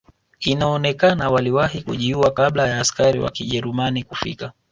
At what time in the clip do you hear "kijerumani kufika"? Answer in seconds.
3.31-4.51